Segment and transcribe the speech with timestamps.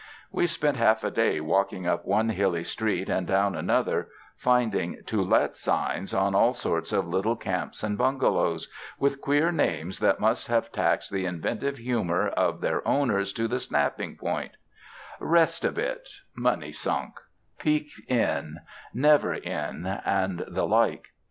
[0.31, 5.21] We spent half a day walking up one hilly street and down another, finding "To
[5.21, 8.67] Let" signs on all sorts of little camps and bungalows
[8.97, 13.59] with queer names that must have taxed the inventive humor of their owners to the
[13.59, 14.57] snapping point—
[15.19, 17.17] "Rest a bit," 192 WINTER ON THE ISLE OF SUMMER "Munnysunk,"
[17.59, 18.55] "Peek Inn,"
[18.95, 21.09] "Never Inn," and the like.